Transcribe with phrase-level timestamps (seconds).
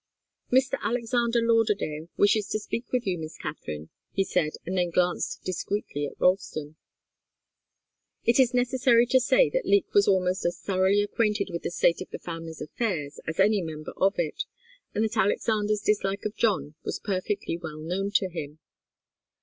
[0.51, 0.79] "Mr.
[0.81, 6.07] Alexander Lauderdale wishes to speak with you, Miss Katharine," he said, and then glanced discreetly
[6.07, 6.75] at Ralston.
[8.25, 12.01] It is necessary to say that Leek was almost as thoroughly acquainted with the state
[12.01, 14.45] of the family's affairs as any member of it,
[14.95, 18.57] and that Alexander's dislike of John was perfectly well known to him.